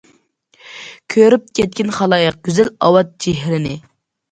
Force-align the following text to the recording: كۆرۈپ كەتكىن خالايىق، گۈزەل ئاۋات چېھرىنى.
كۆرۈپ 1.15 1.51
كەتكىن 1.59 1.93
خالايىق، 1.99 2.41
گۈزەل 2.51 2.75
ئاۋات 2.89 3.15
چېھرىنى. 3.27 3.79